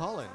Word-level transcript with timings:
Colin. 0.00 0.28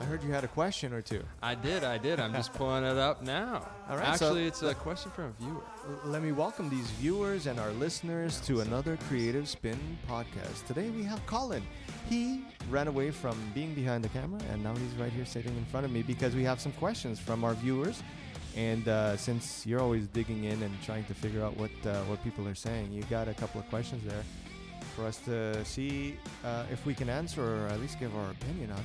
I 0.00 0.04
heard 0.04 0.22
you 0.22 0.30
had 0.30 0.44
a 0.44 0.48
question 0.48 0.92
or 0.92 1.02
two. 1.02 1.24
I 1.42 1.56
did, 1.56 1.82
I 1.82 1.98
did. 1.98 2.20
I'm 2.20 2.32
just 2.32 2.54
pulling 2.54 2.84
it 2.84 2.96
up 2.96 3.22
now. 3.24 3.68
All 3.88 3.96
right, 3.96 4.16
so- 4.16 4.26
Actually, 4.26 4.46
it's 4.46 4.62
a 4.62 4.72
question 4.72 5.10
from 5.10 5.24
a 5.24 5.42
viewer. 5.42 5.62
Let 6.04 6.22
me 6.22 6.30
welcome 6.30 6.70
these 6.70 6.88
viewers 6.92 7.48
and 7.48 7.58
our 7.58 7.72
listeners 7.72 8.40
to 8.42 8.60
another 8.60 8.96
Creative 9.08 9.48
Spin 9.48 9.76
podcast. 10.08 10.64
Today 10.68 10.90
we 10.90 11.02
have 11.02 11.26
Colin. 11.26 11.64
He 12.08 12.44
ran 12.68 12.86
away 12.86 13.10
from 13.10 13.36
being 13.52 13.74
behind 13.74 14.04
the 14.04 14.10
camera 14.10 14.40
and 14.52 14.62
now 14.62 14.76
he's 14.76 14.94
right 14.94 15.10
here 15.10 15.26
sitting 15.26 15.56
in 15.56 15.64
front 15.64 15.84
of 15.84 15.90
me 15.90 16.02
because 16.02 16.36
we 16.36 16.44
have 16.44 16.60
some 16.60 16.72
questions 16.74 17.18
from 17.18 17.42
our 17.42 17.54
viewers. 17.54 18.04
And 18.56 18.86
uh, 18.86 19.16
since 19.16 19.66
you're 19.66 19.80
always 19.80 20.06
digging 20.06 20.44
in 20.44 20.62
and 20.62 20.72
trying 20.84 21.04
to 21.06 21.14
figure 21.14 21.42
out 21.42 21.56
what 21.56 21.72
uh, 21.84 22.02
what 22.02 22.22
people 22.22 22.46
are 22.46 22.54
saying, 22.54 22.92
you 22.92 23.02
got 23.10 23.26
a 23.26 23.34
couple 23.34 23.60
of 23.60 23.68
questions 23.70 24.04
there 24.04 24.22
for 24.82 25.04
us 25.04 25.18
to 25.24 25.64
see 25.64 26.16
uh, 26.44 26.64
if 26.70 26.84
we 26.86 26.94
can 26.94 27.08
answer 27.08 27.42
or 27.42 27.68
at 27.68 27.80
least 27.80 27.98
give 27.98 28.14
our 28.16 28.30
opinion 28.30 28.72
on. 28.72 28.82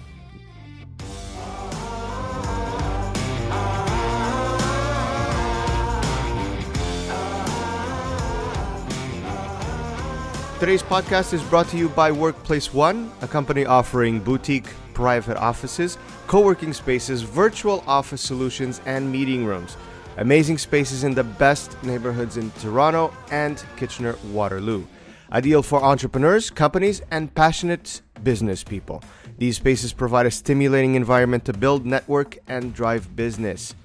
Today's 10.58 10.82
podcast 10.82 11.34
is 11.34 11.44
brought 11.44 11.68
to 11.68 11.78
you 11.78 11.90
by 11.90 12.12
Workplace 12.12 12.74
One, 12.74 13.12
a 13.22 13.28
company 13.28 13.66
offering 13.66 14.22
boutique 14.22 14.68
private 14.94 15.38
offices, 15.38 15.98
co 16.28 16.40
working 16.42 16.72
spaces, 16.74 17.22
virtual 17.22 17.84
office 17.86 18.22
solutions, 18.22 18.82
and 18.86 19.12
meeting 19.12 19.46
rooms. 19.46 19.76
Amazing 20.18 20.58
spaces 20.58 21.04
in 21.04 21.14
the 21.14 21.26
best 21.26 21.82
neighborhoods 21.84 22.38
in 22.38 22.52
Toronto 22.62 23.14
and 23.32 23.64
Kitchener 23.76 24.16
Waterloo. 24.32 24.86
Ideal 25.32 25.64
for 25.64 25.84
entrepreneurs, 25.84 26.50
companies, 26.50 27.02
and 27.12 27.34
passionate 27.34 28.02
business 28.24 28.64
people. 28.64 29.04
These 29.38 29.58
spaces 29.58 29.94
provide 29.94 30.26
a 30.26 30.32
stimulating 30.32 30.96
environment 30.96 31.46
to 31.46 31.54
build, 31.54 31.86
network, 31.86 32.38
and 32.48 32.74
drive 32.74 33.16
business. 33.16 33.76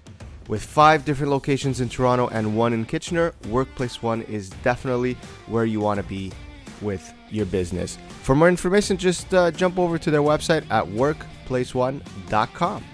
With 0.48 0.62
five 0.62 1.04
different 1.04 1.30
locations 1.30 1.80
in 1.80 1.88
Toronto 1.88 2.28
and 2.28 2.56
one 2.56 2.72
in 2.72 2.84
Kitchener, 2.84 3.32
Workplace 3.48 4.02
One 4.02 4.22
is 4.22 4.50
definitely 4.64 5.16
where 5.46 5.64
you 5.64 5.80
want 5.80 5.98
to 5.98 6.04
be 6.04 6.32
with 6.80 7.12
your 7.30 7.46
business. 7.46 7.98
For 8.22 8.34
more 8.34 8.48
information, 8.48 8.96
just 8.96 9.32
uh, 9.32 9.52
jump 9.52 9.78
over 9.78 9.98
to 9.98 10.10
their 10.10 10.22
website 10.22 10.64
at 10.70 10.84
workplaceone.com. 10.84 12.84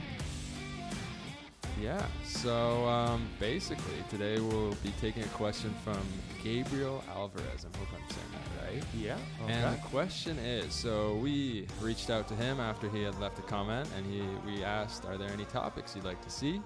Yeah. 1.80 2.06
So 2.36 2.84
um, 2.86 3.26
basically, 3.40 3.96
today 4.10 4.38
we'll 4.38 4.74
be 4.82 4.92
taking 5.00 5.22
a 5.22 5.28
question 5.28 5.74
from 5.82 6.00
Gabriel 6.44 7.02
Alvarez. 7.08 7.64
I 7.64 7.78
hope 7.78 7.88
I'm 7.94 8.10
saying 8.10 8.30
that 8.32 8.72
right. 8.72 8.84
Yeah. 8.94 9.16
And 9.48 9.74
the 9.74 9.80
question 9.88 10.38
is, 10.38 10.74
so 10.74 11.14
we 11.16 11.66
reached 11.80 12.10
out 12.10 12.28
to 12.28 12.34
him 12.34 12.60
after 12.60 12.90
he 12.90 13.02
had 13.02 13.18
left 13.18 13.38
a 13.38 13.42
comment, 13.42 13.88
and 13.96 14.04
he 14.06 14.22
we 14.44 14.62
asked, 14.62 15.06
"Are 15.06 15.16
there 15.16 15.30
any 15.30 15.46
topics 15.46 15.96
you'd 15.96 16.04
like 16.04 16.22
to 16.22 16.30
see?" 16.30 16.60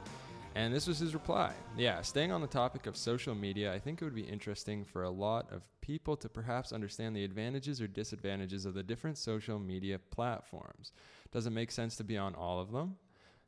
And 0.57 0.75
this 0.75 0.89
was 0.89 0.99
his 0.99 1.15
reply. 1.15 1.53
Yeah, 1.77 2.03
staying 2.03 2.33
on 2.33 2.41
the 2.41 2.49
topic 2.49 2.87
of 2.87 2.97
social 2.97 3.37
media, 3.37 3.73
I 3.73 3.79
think 3.79 4.03
it 4.03 4.05
would 4.05 4.15
be 4.15 4.23
interesting 4.23 4.85
for 4.85 5.05
a 5.05 5.11
lot 5.11 5.53
of 5.53 5.63
people 5.81 6.17
to 6.17 6.29
perhaps 6.29 6.73
understand 6.73 7.15
the 7.15 7.23
advantages 7.23 7.81
or 7.81 7.87
disadvantages 7.87 8.67
of 8.67 8.75
the 8.75 8.83
different 8.83 9.17
social 9.17 9.61
media 9.61 10.01
platforms. 10.11 10.91
Does 11.31 11.47
it 11.47 11.51
make 11.51 11.71
sense 11.71 11.97
to 11.97 12.05
be 12.05 12.19
on 12.19 12.35
all 12.35 12.59
of 12.59 12.73
them? 12.73 12.97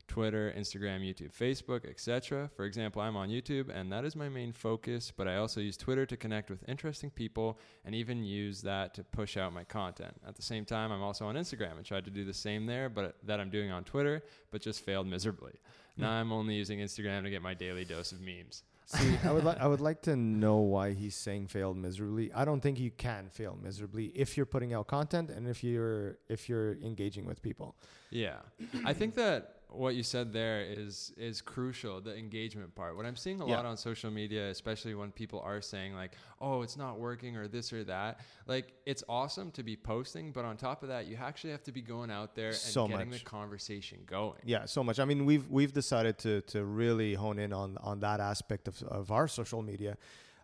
Twitter, 0.07 0.53
Instagram, 0.57 1.01
YouTube, 1.01 1.33
Facebook, 1.33 1.89
etc. 1.89 2.49
For 2.55 2.65
example, 2.65 3.01
I'm 3.01 3.15
on 3.15 3.29
YouTube 3.29 3.69
and 3.73 3.91
that 3.91 4.05
is 4.05 4.15
my 4.15 4.29
main 4.29 4.51
focus, 4.51 5.11
but 5.15 5.27
I 5.27 5.37
also 5.37 5.59
use 5.61 5.77
Twitter 5.77 6.05
to 6.05 6.17
connect 6.17 6.49
with 6.49 6.67
interesting 6.67 7.09
people 7.09 7.57
and 7.85 7.95
even 7.95 8.23
use 8.23 8.61
that 8.61 8.93
to 8.95 9.03
push 9.03 9.37
out 9.37 9.53
my 9.53 9.63
content. 9.63 10.13
At 10.27 10.35
the 10.35 10.41
same 10.41 10.65
time, 10.65 10.91
I'm 10.91 11.01
also 11.01 11.25
on 11.25 11.35
Instagram 11.35 11.77
and 11.77 11.85
tried 11.85 12.05
to 12.05 12.11
do 12.11 12.25
the 12.25 12.33
same 12.33 12.65
there, 12.65 12.89
but 12.89 13.15
that 13.23 13.39
I'm 13.39 13.49
doing 13.49 13.71
on 13.71 13.83
Twitter, 13.83 14.23
but 14.51 14.61
just 14.61 14.83
failed 14.85 15.07
miserably. 15.07 15.53
Hmm. 15.95 16.01
Now 16.01 16.11
I'm 16.11 16.31
only 16.31 16.55
using 16.55 16.79
Instagram 16.79 17.23
to 17.23 17.29
get 17.29 17.41
my 17.41 17.53
daily 17.53 17.85
dose 17.85 18.11
of 18.11 18.21
memes. 18.21 18.63
See, 18.85 19.17
I 19.23 19.31
would 19.31 19.45
li- 19.45 19.55
I 19.59 19.67
would 19.67 19.81
like 19.89 20.01
to 20.03 20.15
know 20.15 20.57
why 20.57 20.91
he's 20.91 21.15
saying 21.15 21.47
failed 21.47 21.77
miserably. 21.77 22.31
I 22.33 22.45
don't 22.45 22.59
think 22.59 22.79
you 22.79 22.91
can 22.91 23.29
fail 23.29 23.57
miserably 23.61 24.07
if 24.07 24.35
you're 24.35 24.45
putting 24.45 24.73
out 24.73 24.87
content 24.87 25.29
and 25.29 25.47
if 25.47 25.63
you're 25.63 26.17
if 26.27 26.49
you're 26.49 26.73
engaging 26.73 27.25
with 27.25 27.41
people. 27.41 27.75
Yeah. 28.09 28.37
I 28.85 28.93
think 28.93 29.15
that 29.15 29.62
what 29.73 29.95
you 29.95 30.03
said 30.03 30.31
there 30.33 30.61
is 30.61 31.11
is 31.17 31.41
crucial, 31.41 31.99
the 32.01 32.15
engagement 32.15 32.73
part. 32.75 32.95
What 32.95 33.05
I'm 33.05 33.15
seeing 33.15 33.41
a 33.41 33.47
Yeah. 33.47 33.55
lot 33.57 33.65
on 33.65 33.75
social 33.77 34.11
media, 34.11 34.49
especially 34.49 34.93
when 34.95 35.11
people 35.11 35.39
are 35.41 35.61
saying 35.61 35.95
like, 35.95 36.15
"Oh, 36.39 36.61
it's 36.61 36.77
not 36.77 36.99
working" 36.99 37.35
or 37.37 37.47
this 37.47 37.73
or 37.73 37.83
that. 37.85 38.19
Like 38.47 38.73
it's 38.85 39.03
awesome 39.09 39.51
to 39.51 39.63
be 39.63 39.75
posting, 39.75 40.31
but 40.31 40.45
on 40.45 40.57
top 40.57 40.83
of 40.83 40.89
that, 40.89 41.07
you 41.07 41.15
actually 41.17 41.51
have 41.51 41.63
to 41.63 41.71
be 41.71 41.81
going 41.81 42.11
out 42.11 42.35
there 42.35 42.49
and 42.49 42.55
So 42.55 42.87
getting 42.87 43.09
much. 43.09 43.19
the 43.19 43.25
conversation 43.25 43.99
going. 44.05 44.39
Yeah, 44.45 44.65
so 44.65 44.83
much. 44.83 44.99
I 44.99 45.05
mean, 45.05 45.25
we've 45.25 45.49
we've 45.49 45.73
decided 45.73 46.17
to 46.19 46.41
to 46.53 46.63
really 46.63 47.15
hone 47.15 47.39
in 47.39 47.51
on 47.53 47.77
on 47.79 47.99
that 48.01 48.19
aspect 48.19 48.67
of 48.67 48.81
of 48.83 49.11
our 49.11 49.27
social 49.27 49.61
media. 49.61 49.97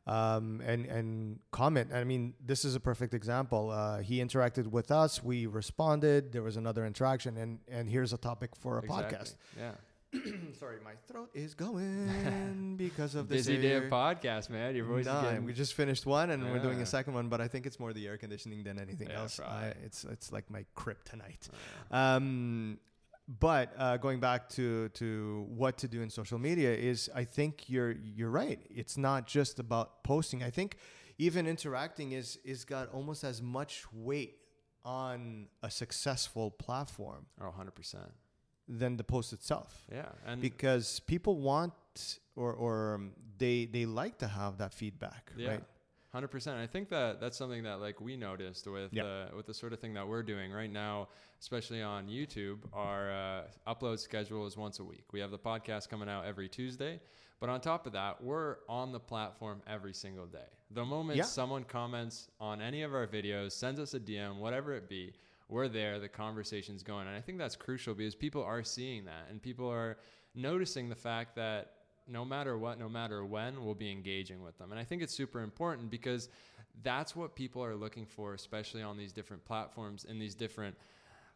Um, 0.07 0.61
and 0.65 0.85
and 0.85 1.39
comment. 1.51 1.91
I 1.93 2.03
mean, 2.03 2.33
this 2.43 2.65
is 2.65 2.73
a 2.75 2.79
perfect 2.79 3.13
example. 3.13 3.69
Uh, 3.69 3.99
he 3.99 4.19
interacted 4.19 4.67
with 4.67 4.89
us. 4.91 5.23
We 5.23 5.45
responded. 5.45 6.31
There 6.31 6.41
was 6.41 6.57
another 6.57 6.85
interaction, 6.85 7.37
and 7.37 7.59
and 7.67 7.89
here's 7.89 8.11
a 8.13 8.17
topic 8.17 8.55
for 8.55 8.79
a 8.79 8.81
podcast. 8.83 9.35
Yeah. 9.57 9.71
Sorry, 10.59 10.77
my 10.83 10.93
throat 11.07 11.29
is 11.35 11.53
going 11.53 12.73
because 12.77 13.13
of 13.13 13.29
this 13.29 13.45
Busy 13.45 13.61
day 13.61 13.73
of 13.75 13.83
podcast, 13.83 14.49
man. 14.49 14.75
Your 14.75 14.85
voice 14.85 15.05
Nah, 15.05 15.19
is 15.19 15.23
getting 15.25 15.45
we 15.45 15.53
just 15.53 15.75
finished 15.75 16.07
one 16.07 16.31
and 16.31 16.43
we're 16.51 16.57
doing 16.57 16.81
a 16.81 16.85
second 16.87 17.13
one, 17.13 17.29
but 17.29 17.41
I 17.41 17.47
think 17.47 17.67
it's 17.67 17.79
more 17.79 17.93
the 17.93 18.07
air 18.07 18.17
conditioning 18.17 18.63
than 18.63 18.79
anything 18.79 19.09
Yeah, 19.11 19.19
else. 19.19 19.39
I, 19.39 19.73
it's 19.85 20.05
it's 20.05 20.31
like 20.31 20.49
my 20.49 20.65
kryptonite. 20.75 21.49
Um, 21.91 22.79
but 23.39 23.73
uh, 23.77 23.97
going 23.97 24.19
back 24.19 24.49
to 24.49 24.89
to 24.89 25.45
what 25.49 25.77
to 25.77 25.87
do 25.87 26.01
in 26.01 26.09
social 26.09 26.39
media 26.39 26.73
is, 26.73 27.09
I 27.13 27.23
think 27.25 27.69
you're 27.69 27.91
you're 27.91 28.31
right. 28.31 28.59
It's 28.69 28.97
not 28.97 29.27
just 29.27 29.59
about 29.59 30.03
posting. 30.03 30.41
I 30.43 30.49
think 30.49 30.77
even 31.17 31.45
interacting 31.47 32.13
is 32.13 32.37
is 32.43 32.65
got 32.65 32.89
almost 32.91 33.23
as 33.23 33.41
much 33.41 33.85
weight 33.93 34.35
on 34.85 35.47
a 35.61 35.69
successful 35.69 36.49
platform 36.51 37.25
Oh, 37.41 37.53
100%. 37.59 37.95
than 38.67 38.95
the 38.97 39.03
post 39.03 39.33
itself 39.33 39.85
Yeah. 39.91 40.05
And 40.25 40.41
because 40.41 41.01
people 41.01 41.35
want 41.41 41.73
or 42.35 42.53
or 42.53 42.95
um, 42.95 43.11
they 43.37 43.65
they 43.65 43.85
like 43.85 44.17
to 44.19 44.27
have 44.27 44.57
that 44.57 44.73
feedback, 44.73 45.31
Yeah. 45.37 45.49
right? 45.49 45.63
Hundred 46.11 46.29
percent. 46.29 46.57
I 46.57 46.65
think 46.65 46.89
that 46.89 47.21
that's 47.21 47.37
something 47.37 47.63
that 47.63 47.79
like 47.79 48.01
we 48.01 48.17
noticed 48.17 48.65
with 48.67 48.91
Yeah. 48.93 49.03
uh, 49.03 49.35
with 49.35 49.45
the 49.45 49.53
sort 49.53 49.73
of 49.73 49.79
thing 49.79 49.93
that 49.93 50.07
we're 50.07 50.23
doing 50.23 50.51
right 50.51 50.71
now, 50.71 51.09
especially 51.39 51.83
on 51.83 52.07
YouTube. 52.07 52.57
Our 52.73 53.11
uh, 53.11 53.43
upload 53.67 53.99
schedule 53.99 54.47
is 54.47 54.57
once 54.57 54.79
a 54.79 54.83
week. 54.83 55.05
We 55.13 55.19
have 55.19 55.29
the 55.29 55.37
podcast 55.37 55.87
coming 55.87 56.09
out 56.09 56.25
every 56.25 56.49
Tuesday, 56.49 56.99
but 57.39 57.49
on 57.49 57.61
top 57.61 57.85
of 57.85 57.93
that, 57.93 58.23
we're 58.23 58.57
on 58.67 58.91
the 58.91 58.99
platform 58.99 59.61
every 59.67 59.93
single 59.93 60.25
day. 60.25 60.47
The 60.71 60.83
moment 60.83 61.17
Yeah. 61.17 61.25
someone 61.25 61.63
comments 61.63 62.27
on 62.39 62.59
any 62.59 62.81
of 62.81 62.95
our 62.95 63.05
videos, 63.05 63.51
sends 63.51 63.79
us 63.79 63.93
a 63.93 63.99
DM, 63.99 64.37
whatever 64.39 64.73
it 64.73 64.89
be, 64.89 65.13
we're 65.47 65.67
there. 65.67 65.99
The 65.99 66.09
conversation's 66.09 66.81
going, 66.81 67.05
and 67.07 67.15
I 67.15 67.21
think 67.21 67.37
that's 67.37 67.55
crucial 67.55 67.93
because 67.93 68.15
people 68.15 68.43
are 68.43 68.63
seeing 68.63 69.05
that, 69.05 69.27
and 69.29 69.39
people 69.41 69.67
are 69.71 69.99
noticing 70.33 70.89
the 70.89 70.95
fact 70.95 71.35
that 71.35 71.73
no 72.09 72.25
matter 72.25 72.57
what, 72.57 72.79
no 72.79 72.89
matter 72.89 73.23
when, 73.23 73.63
we'll 73.63 73.75
be 73.75 73.91
engaging 73.91 74.41
with 74.43 74.57
them. 74.57 74.71
And 74.71 74.79
I 74.79 74.83
think 74.83 75.01
it's 75.01 75.13
super 75.13 75.41
important 75.41 75.89
because 75.89 76.29
that's 76.83 77.15
what 77.15 77.35
people 77.35 77.63
are 77.63 77.75
looking 77.75 78.05
for, 78.05 78.33
especially 78.33 78.81
on 78.81 78.97
these 78.97 79.11
different 79.11 79.43
platforms 79.45 80.05
and 80.07 80.21
these 80.21 80.35
different 80.35 80.75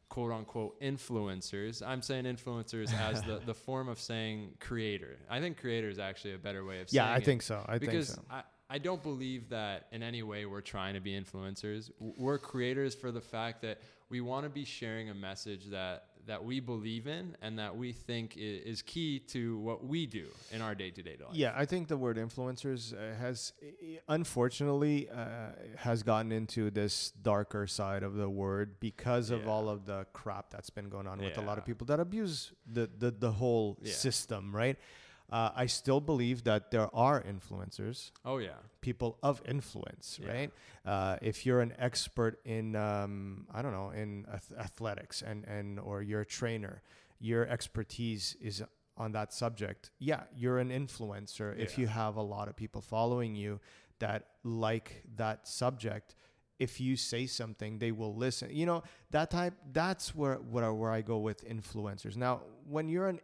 quote 0.09 0.31
unquote 0.31 0.79
influencers. 0.81 1.81
I'm 1.85 2.01
saying 2.01 2.25
influencers 2.25 2.93
as 2.99 3.21
the, 3.23 3.41
the 3.45 3.53
form 3.53 3.89
of 3.89 3.99
saying 3.99 4.55
creator. 4.59 5.17
I 5.29 5.39
think 5.39 5.59
creator 5.59 5.89
is 5.89 5.99
actually 5.99 6.33
a 6.33 6.37
better 6.37 6.63
way 6.65 6.81
of 6.81 6.89
saying 6.89 7.05
Yeah, 7.05 7.13
I 7.13 7.19
think 7.19 7.41
so. 7.41 7.65
I 7.67 7.77
because 7.77 8.09
think 8.11 8.27
so. 8.29 8.35
I, 8.35 8.43
I 8.69 8.77
don't 8.77 9.03
believe 9.03 9.49
that 9.49 9.87
in 9.91 10.01
any 10.01 10.23
way 10.23 10.45
we're 10.45 10.61
trying 10.61 10.95
to 10.95 10.99
be 10.99 11.11
influencers. 11.11 11.91
We're 11.99 12.37
creators 12.37 12.95
for 12.95 13.11
the 13.11 13.21
fact 13.21 13.61
that 13.61 13.79
we 14.09 14.21
want 14.21 14.45
to 14.45 14.49
be 14.49 14.65
sharing 14.65 15.09
a 15.09 15.13
message 15.13 15.65
that 15.71 16.05
that 16.25 16.43
we 16.43 16.59
believe 16.59 17.05
in 17.07 17.35
and 17.41 17.59
that 17.59 17.75
we 17.75 17.91
think 17.91 18.35
is 18.37 18.81
key 18.81 19.19
to 19.19 19.57
what 19.59 19.83
we 19.85 20.05
do 20.05 20.27
in 20.51 20.61
our 20.61 20.73
day-to-day 20.75 21.17
life. 21.19 21.33
Yeah, 21.35 21.53
I 21.55 21.65
think 21.65 21.87
the 21.87 21.97
word 21.97 22.17
influencers 22.17 22.93
uh, 22.93 23.15
has, 23.15 23.53
unfortunately, 24.07 25.09
uh, 25.09 25.51
has 25.77 26.03
gotten 26.03 26.31
into 26.31 26.69
this 26.71 27.11
darker 27.21 27.67
side 27.67 28.03
of 28.03 28.15
the 28.15 28.29
word 28.29 28.79
because 28.79 29.29
of 29.31 29.41
Yeah. 29.43 29.49
all 29.49 29.69
of 29.69 29.85
the 29.85 30.05
crap 30.13 30.49
that's 30.49 30.69
been 30.69 30.89
going 30.89 31.07
on 31.07 31.19
with 31.21 31.37
a 31.37 31.41
lot 31.41 31.57
of 31.57 31.65
people 31.65 31.85
that 31.87 31.99
abuse 31.99 32.51
the 32.65 32.89
the, 32.97 33.11
the 33.11 33.31
whole 33.31 33.77
Yeah. 33.81 33.93
system, 33.93 34.55
right? 34.55 34.77
Uh, 35.33 35.49
I 35.63 35.65
still 35.67 35.99
believe 35.99 36.43
that 36.43 36.69
there 36.69 36.89
are 36.93 37.17
influencers, 37.33 38.11
Oh 38.23 38.37
yeah. 38.37 38.59
people 38.81 39.17
of 39.23 39.41
influence, 39.55 40.19
Yeah. 40.21 40.31
right? 40.33 40.51
Uh, 40.85 41.17
if 41.21 41.43
you're 41.45 41.61
an 41.61 41.73
expert 41.79 42.33
in, 42.45 42.75
um, 42.75 43.47
I 43.51 43.61
don't 43.63 43.71
know, 43.79 43.89
in 44.01 44.25
ath- 44.31 44.53
athletics 44.67 45.23
and, 45.29 45.43
and 45.45 45.79
or 45.79 46.03
you're 46.03 46.21
a 46.21 46.25
trainer, 46.39 46.75
your 47.19 47.47
expertise 47.47 48.35
is 48.41 48.61
on 48.95 49.11
that 49.13 49.33
subject. 49.33 49.89
Yeah, 49.97 50.21
you're 50.35 50.59
an 50.59 50.69
influencer 50.69 51.57
if 51.57 51.77
you 51.79 51.87
have 51.87 52.15
a 52.17 52.21
lot 52.35 52.47
of 52.47 52.55
people 52.55 52.81
following 52.81 53.35
you 53.35 53.59
that 53.99 54.21
like 54.43 55.03
that 55.17 55.47
subject. 55.47 56.15
if 56.59 56.79
you 56.79 56.95
say 56.95 57.25
something, 57.27 57.79
they 57.79 57.91
will 57.91 58.15
listen. 58.15 58.47
You 58.51 58.65
know 58.67 58.83
that 59.09 59.31
type. 59.31 59.53
That's 59.73 60.13
where 60.15 60.35
where 60.53 60.71
where 60.71 60.91
I 60.99 61.01
go 61.01 61.17
with 61.17 61.39
influencers. 61.55 62.15
Now, 62.15 62.41
when 62.69 62.87
you're 62.89 63.09
an 63.09 63.19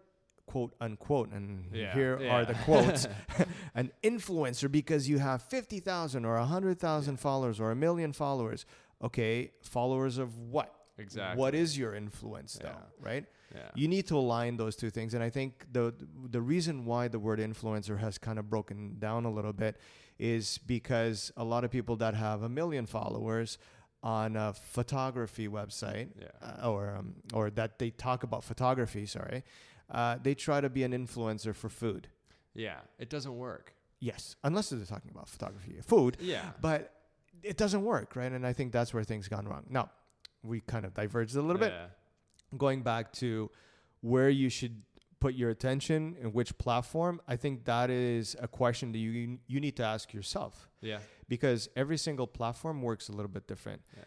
quote 0.51 0.73
unquote, 0.81 1.29
and 1.37 1.47
Yeah, 1.73 1.93
here 1.93 2.19
yeah. 2.21 2.33
are 2.35 2.45
the 2.45 2.55
quotes, 2.67 3.07
an 3.81 3.91
influencer 4.03 4.67
because 4.79 5.07
you 5.11 5.17
have 5.19 5.41
fifty 5.41 5.79
thousand 5.79 6.25
or 6.25 6.37
hundred 6.55 6.79
thousand 6.79 7.17
followers 7.19 7.59
or 7.59 7.71
a 7.71 7.75
million 7.75 8.11
followers. 8.13 8.65
Okay, 9.01 9.51
followers 9.61 10.17
of 10.17 10.29
what? 10.37 10.69
Exactly. 10.97 11.39
What 11.41 11.53
is 11.55 11.77
your 11.77 11.95
influence, 11.95 12.59
though? 12.61 12.75
Right? 13.09 13.25
Yeah. 13.55 13.61
You 13.73 13.87
need 13.87 14.05
to 14.07 14.15
align 14.17 14.57
those 14.57 14.75
two 14.75 14.89
things, 14.89 15.13
and 15.13 15.23
I 15.23 15.29
think 15.29 15.51
the 15.71 15.93
the 16.37 16.41
reason 16.41 16.85
why 16.85 17.07
the 17.07 17.19
word 17.27 17.39
influencer 17.39 17.97
has 17.99 18.17
kind 18.17 18.37
of 18.39 18.45
broken 18.49 18.97
down 18.99 19.25
a 19.25 19.31
little 19.31 19.53
bit 19.53 19.77
is 20.19 20.57
because 20.67 21.31
a 21.37 21.43
lot 21.43 21.63
of 21.63 21.69
people 21.71 21.95
that 21.97 22.13
have 22.15 22.43
a 22.43 22.49
million 22.49 22.85
followers 22.85 23.57
on 24.03 24.35
a 24.35 24.53
photography 24.53 25.47
website, 25.47 26.07
Yeah. 26.19 26.27
uh, 26.63 26.69
or 26.71 26.95
um, 26.97 27.15
or 27.33 27.49
that 27.59 27.71
they 27.79 27.89
talk 27.91 28.23
about 28.23 28.43
photography. 28.43 29.05
Sorry, 29.05 29.43
uh, 29.91 30.17
they 30.21 30.35
try 30.35 30.61
to 30.61 30.69
be 30.69 30.83
an 30.83 30.91
influencer 30.91 31.55
for 31.55 31.69
food. 31.69 32.07
yeah. 32.53 32.79
It 32.97 33.09
doesn't 33.09 33.35
work. 33.35 33.73
Yes, 33.99 34.35
unless 34.43 34.69
they're 34.69 34.85
talking 34.85 35.11
about 35.11 35.27
photography, 35.27 35.75
food. 35.81 36.15
Yeah. 36.21 36.51
But 36.61 36.93
it 37.43 37.57
doesn't 37.57 37.83
work, 37.83 38.15
right? 38.15 38.31
And 38.31 38.45
I 38.47 38.53
think 38.53 38.71
that's 38.71 38.93
where 38.93 39.03
things 39.03 39.27
gone 39.27 39.45
wrong. 39.47 39.65
Now, 39.69 39.89
we 40.43 40.61
kind 40.61 40.85
of 40.85 40.93
diverged 40.93 41.35
a 41.35 41.41
little 41.41 41.59
bit 41.59 41.73
going 42.57 42.81
back 42.81 43.11
to 43.13 43.51
where 44.01 44.29
you 44.29 44.47
should 44.49 44.81
put 45.19 45.33
your 45.35 45.49
attention 45.49 46.15
and 46.21 46.33
which 46.33 46.57
platform, 46.57 47.19
I 47.27 47.35
think 47.35 47.65
that 47.65 47.89
is 47.89 48.37
a 48.39 48.47
question 48.47 48.93
that 48.93 48.99
you 48.99 49.37
you 49.47 49.59
need 49.59 49.75
to 49.75 49.83
ask 49.83 50.13
yourself 50.13 50.69
Yeah. 50.81 50.99
because 51.27 51.67
every 51.75 51.97
single 51.97 52.25
platform 52.25 52.81
works 52.81 53.09
a 53.09 53.11
little 53.11 53.29
bit 53.31 53.45
different. 53.47 53.81
Yeah. 53.97 54.03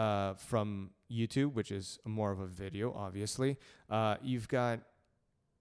Uh, 0.00 0.34
from 0.34 0.90
YouTube, 1.10 1.54
which 1.54 1.72
is 1.72 1.98
more 2.04 2.30
of 2.30 2.38
a 2.40 2.46
video, 2.46 2.92
obviously, 2.94 3.56
uh, 3.88 4.16
you've 4.22 4.46
got 4.48 4.80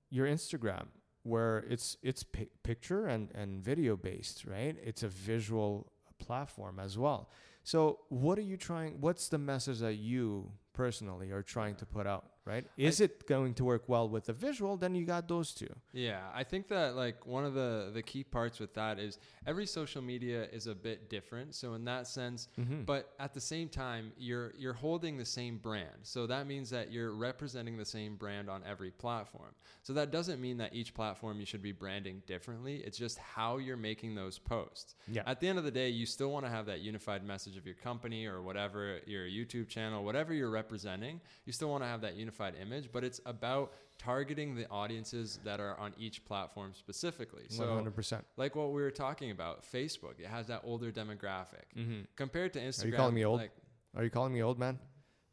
your 0.10 0.28
Instagram, 0.28 0.88
where 1.24 1.60
it's 1.70 1.98
it's 2.02 2.24
pi- 2.24 2.48
picture 2.64 3.08
and 3.08 3.30
and 3.36 3.64
video 3.64 3.96
based, 3.96 4.46
right? 4.46 4.76
It's 4.84 5.04
a 5.04 5.08
visual 5.08 5.92
platform 6.18 6.80
as 6.80 6.98
well. 6.98 7.30
So, 7.64 8.00
what 8.10 8.38
are 8.40 8.44
you 8.44 8.58
trying? 8.58 9.02
What's 9.02 9.30
the 9.30 9.38
message 9.38 9.80
that 9.80 9.96
you 9.96 10.52
personally 10.74 11.32
are 11.32 11.44
trying 11.44 11.76
to 11.76 11.86
put 11.86 12.08
out, 12.08 12.26
right? 12.50 12.66
Is 12.78 13.00
it 13.00 13.28
going 13.28 13.54
to 13.56 13.64
work 13.64 13.84
well 13.88 14.10
with 14.10 14.26
the 14.26 14.34
visual? 14.34 14.76
Then 14.78 14.96
you 14.96 15.06
got 15.06 15.28
those 15.28 15.54
two. 15.54 15.74
Yeah, 15.94 16.22
I 16.34 16.44
think 16.44 16.68
that 16.70 16.96
like 16.96 17.26
one 17.26 17.46
of 17.46 17.54
the 17.54 17.92
the 17.94 18.02
key 18.02 18.24
parts 18.24 18.60
with 18.60 18.74
that 18.74 19.00
is 19.00 19.20
every 19.46 19.66
social 19.66 20.02
media 20.02 20.48
is 20.52 20.66
a 20.68 20.76
bit 20.76 21.10
different. 21.10 21.56
So 21.56 21.74
in 21.76 21.86
that 21.86 22.08
sense, 22.08 22.48
Mm-hmm. 22.60 22.84
but 22.84 23.14
at 23.20 23.34
the 23.34 23.42
same 23.42 23.70
time, 23.70 24.12
you're 24.18 24.54
you're 24.58 24.74
holding 24.88 25.18
the 25.18 25.26
same 25.40 25.58
brand. 25.58 26.00
So 26.04 26.26
that 26.28 26.48
means 26.48 26.70
that 26.72 26.92
you're 26.92 27.12
representing 27.14 27.78
the 27.78 27.86
same 27.86 28.16
brand 28.16 28.50
on 28.50 28.62
every 28.74 28.92
platform. 28.92 29.54
So 29.84 29.94
that 29.94 30.12
doesn't 30.12 30.40
mean 30.42 30.58
that 30.58 30.74
each 30.74 30.94
platform 30.94 31.40
you 31.40 31.46
should 31.46 31.62
be 31.62 31.72
branding 31.72 32.22
differently. 32.26 32.78
It's 32.88 32.98
just 32.98 33.18
how 33.20 33.58
you're 33.58 33.78
making 33.92 34.16
those 34.16 34.40
posts. 34.40 34.96
Yeah. 35.08 35.24
At 35.26 35.40
the 35.40 35.48
end 35.48 35.58
of 35.58 35.64
the 35.66 35.72
day, 35.72 35.90
you 35.90 36.06
still 36.06 36.32
want 36.32 36.46
to 36.46 36.52
have 36.58 36.66
that 36.66 36.80
unified 36.82 37.24
message 37.24 37.56
of 37.58 37.66
your 37.66 37.76
company 37.76 38.26
or 38.26 38.42
whatever 38.42 39.00
your 39.06 39.26
YouTube 39.26 39.68
channel, 39.68 40.04
whatever 40.04 40.34
you're 40.34 40.50
representing. 40.64 41.22
You 41.46 41.54
still 41.54 41.70
want 41.70 41.84
to 41.84 41.88
have 41.88 42.02
that 42.02 42.16
unified 42.16 42.39
image, 42.60 42.90
but 42.92 43.04
it's 43.04 43.22
about 43.26 43.74
targeting 43.98 44.56
the 44.56 44.68
audiences 44.70 45.40
that 45.44 45.60
are 45.60 45.78
on 45.78 45.94
each 45.98 46.24
platform 46.26 46.74
specifically. 46.74 47.44
So 47.50 47.68
hundred 47.74 47.96
percent. 47.96 48.26
like 48.38 48.56
what 48.56 48.72
we 48.72 48.82
were 48.82 48.92
talking 48.92 49.32
about, 49.32 49.64
Facebook, 49.64 50.20
it 50.20 50.28
has 50.28 50.48
that 50.48 50.62
older 50.64 50.92
demographic. 50.92 51.68
Mm-hmm. 51.78 52.02
Compared 52.16 52.54
to 52.54 52.60
Instagram. 52.60 52.84
Are 52.84 52.88
you 52.88 52.94
calling 52.94 53.16
me 53.16 53.26
old? 53.26 53.40
Like, 53.42 53.52
Are 53.96 54.04
you 54.04 54.10
calling 54.10 54.34
me 54.34 54.42
old 54.42 54.58
man? 54.60 54.80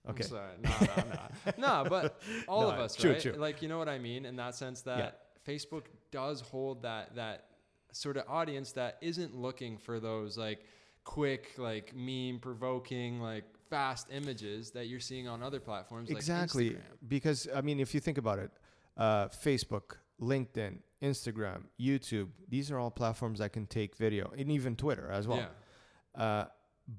Okay. 0.08 0.24
I'm 0.24 0.30
sorry. 0.30 0.52
No, 0.62 0.70
no, 0.80 1.02
no. 1.10 1.82
no, 1.84 1.88
but 1.88 2.20
all 2.46 2.62
No, 2.62 2.70
of 2.70 2.80
us, 2.80 2.94
true, 2.94 3.12
right? 3.12 3.20
true. 3.20 3.32
Like, 3.32 3.60
you 3.62 3.68
know 3.68 3.78
what 3.78 3.88
I 3.88 3.98
mean? 3.98 4.24
In 4.24 4.36
that 4.36 4.54
sense 4.54 4.82
that 4.82 5.20
Facebook 5.46 5.86
does 6.12 6.40
hold 6.40 6.82
that, 6.82 7.16
that 7.16 7.46
sort 7.92 8.16
of 8.16 8.24
audience 8.28 8.72
that 8.72 8.98
isn't 9.00 9.34
looking 9.34 9.78
for 9.78 9.98
those 9.98 10.38
like 10.38 10.64
quick, 11.04 11.52
like 11.58 11.94
meme 11.94 12.38
provoking, 12.40 13.20
like 13.20 13.44
fast 13.70 14.06
images 14.12 14.70
that 14.72 14.86
you're 14.88 15.00
seeing 15.00 15.26
on 15.28 15.42
other 15.42 15.60
platforms. 15.60 16.10
exactly 16.10 16.70
Like 16.70 16.76
Instagram. 16.78 17.08
because 17.08 17.48
i 17.54 17.60
mean 17.60 17.78
if 17.80 17.94
you 17.94 18.00
think 18.00 18.18
about 18.18 18.38
it 18.38 18.50
uh, 18.96 19.28
facebook 19.28 19.98
linkedin 20.20 20.78
instagram 21.02 21.60
youtube 21.78 22.28
these 22.48 22.70
are 22.70 22.78
all 22.78 22.90
platforms 22.90 23.38
that 23.40 23.52
can 23.52 23.66
take 23.66 23.96
video 23.96 24.32
and 24.38 24.50
even 24.50 24.74
twitter 24.76 25.10
as 25.10 25.26
well 25.28 25.38
Yeah. 25.38 26.22
uh, 26.22 26.44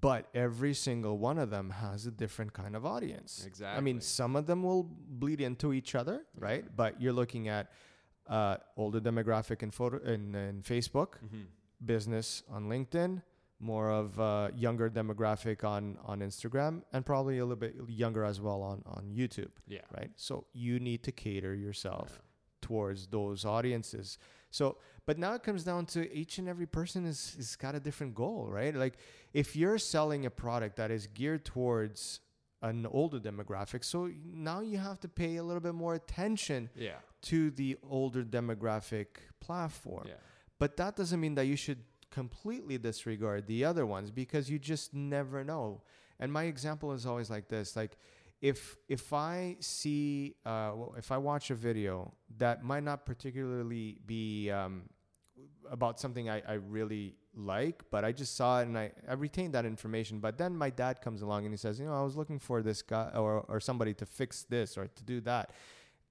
but 0.01 0.27
every 0.35 0.73
single 0.73 1.17
one 1.17 1.37
of 1.39 1.49
them 1.49 1.69
has 1.71 2.05
a 2.05 2.11
different 2.11 2.51
kind 2.53 2.75
of 2.75 2.85
audience 2.85 3.43
Exactly. 3.45 3.77
i 3.77 3.81
mean 3.81 3.99
some 4.01 4.35
of 4.35 4.45
them 4.45 4.61
will 4.63 4.83
bleed 4.83 5.41
into 5.41 5.73
each 5.73 5.95
other 5.95 6.25
right 6.37 6.65
but 6.75 7.01
you're 7.01 7.13
looking 7.13 7.47
at 7.47 7.71
uh, 8.29 8.57
older 8.75 8.99
demographic 8.99 9.63
in 9.63 9.71
photo 9.71 9.97
in, 10.13 10.35
in 10.35 10.61
facebook 10.61 11.11
Mm-hmm. 11.25 11.43
business 11.85 12.43
on 12.51 12.67
linkedin 12.69 13.21
more 13.59 13.89
of 13.89 14.19
a 14.19 14.51
younger 14.56 14.89
demographic 14.89 15.63
on 15.63 15.98
on 16.06 16.19
instagram 16.19 16.83
and 16.94 17.06
probably 17.06 17.39
a 17.39 17.44
little 17.45 17.56
bit 17.56 17.75
younger 17.88 18.24
as 18.24 18.39
well 18.39 18.62
on 18.62 18.83
on 18.86 19.12
youtube 19.15 19.50
Yeah. 19.68 19.81
right 19.98 20.12
so 20.15 20.45
you 20.54 20.80
need 20.80 21.01
to 21.04 21.12
cater 21.12 21.56
yourself 21.56 22.21
towards 22.62 23.07
those 23.07 23.45
audiences 23.45 24.18
so 24.51 24.77
but 25.06 25.18
now 25.18 25.33
it 25.33 25.42
comes 25.44 25.63
down 25.63 25.86
to 25.88 26.00
each 26.13 26.38
and 26.38 26.48
every 26.48 26.68
person 26.68 27.06
is 27.06 27.36
is 27.39 27.56
got 27.56 27.74
a 27.75 27.80
different 27.80 28.13
goal 28.13 28.48
right 28.51 28.75
like 28.75 28.98
if 29.33 29.56
you're 29.56 29.77
selling 29.80 30.25
a 30.25 30.30
product 30.30 30.75
that 30.75 30.92
is 30.92 31.07
geared 31.07 31.44
towards 31.45 32.19
an 32.62 32.86
older 32.88 33.19
demographic 33.19 33.83
so 33.83 34.09
now 34.25 34.59
you 34.62 34.77
have 34.77 35.00
to 35.00 35.07
pay 35.07 35.38
a 35.38 35.44
little 35.44 35.62
bit 35.62 35.74
more 35.75 35.94
attention 35.95 36.69
Yeah. 36.75 36.98
to 37.24 37.51
the 37.51 37.77
older 37.89 38.24
demographic 38.24 39.07
platform 39.39 40.06
Yeah. 40.07 40.15
but 40.59 40.77
that 40.77 40.95
doesn't 40.95 41.19
mean 41.19 41.36
that 41.36 41.45
you 41.45 41.56
should 41.56 41.83
completely 42.21 42.77
disregard 42.89 43.45
the 43.45 43.63
other 43.69 43.85
ones 43.85 44.09
because 44.09 44.49
you 44.49 44.57
just 44.73 44.93
never 44.93 45.43
know. 45.43 45.81
And 46.19 46.33
my 46.39 46.45
example 46.53 46.89
is 46.97 47.05
always 47.05 47.29
like 47.29 47.47
this: 47.47 47.75
like 47.75 47.93
if 48.41 48.59
if 48.87 49.13
I 49.13 49.57
see 49.59 50.35
uh, 50.45 50.71
well, 50.77 50.93
if 50.97 51.11
I 51.11 51.17
watch 51.29 51.51
a 51.51 51.55
video 51.55 52.13
that 52.43 52.63
might 52.63 52.83
not 52.83 53.05
particularly 53.05 53.99
be 54.13 54.49
um, 54.49 54.73
about 55.69 55.99
something 55.99 56.27
I, 56.27 56.41
I 56.47 56.55
really 56.77 57.15
like, 57.35 57.83
but 57.91 58.01
I 58.03 58.11
just 58.11 58.35
saw 58.35 58.61
it 58.61 58.67
and 58.67 58.77
I, 58.77 58.91
I 59.07 59.13
retained 59.13 59.53
that 59.53 59.65
information. 59.65 60.19
But 60.19 60.39
then 60.41 60.55
my 60.55 60.71
dad 60.71 61.01
comes 61.01 61.21
along 61.21 61.45
and 61.45 61.53
he 61.53 61.57
says, 61.57 61.79
you 61.79 61.85
know, 61.85 61.93
I 61.93 62.01
was 62.01 62.15
looking 62.15 62.39
for 62.39 62.63
this 62.63 62.81
guy 62.81 63.11
or, 63.13 63.45
or 63.47 63.59
somebody 63.59 63.93
to 64.01 64.05
fix 64.05 64.43
this 64.43 64.77
or 64.77 64.87
to 64.87 65.03
do 65.03 65.21
that. 65.21 65.51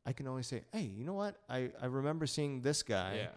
I 0.08 0.12
can 0.12 0.28
always 0.28 0.46
say, 0.46 0.62
hey, 0.72 0.82
you 0.96 1.04
know 1.04 1.14
what? 1.14 1.34
I, 1.50 1.70
I 1.82 1.86
remember 1.86 2.26
seeing 2.26 2.60
this 2.62 2.84
guy 2.84 3.12
Yeah. 3.16 3.28